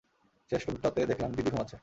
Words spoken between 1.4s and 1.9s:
ঘুমাচ্ছে।